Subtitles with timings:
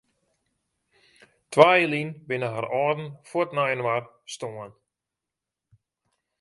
[1.51, 4.73] Twa jier lyn binne har âlden fuort nei inoar stoarn.